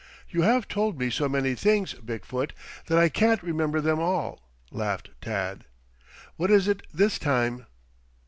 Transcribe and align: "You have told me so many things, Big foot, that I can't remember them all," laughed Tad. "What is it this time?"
"You 0.31 0.41
have 0.41 0.67
told 0.67 0.97
me 0.97 1.11
so 1.11 1.29
many 1.29 1.53
things, 1.53 1.93
Big 1.93 2.25
foot, 2.25 2.53
that 2.87 2.97
I 2.97 3.07
can't 3.07 3.43
remember 3.43 3.79
them 3.81 3.99
all," 3.99 4.41
laughed 4.71 5.11
Tad. 5.21 5.65
"What 6.37 6.49
is 6.49 6.67
it 6.67 6.81
this 6.91 7.19
time?" 7.19 7.67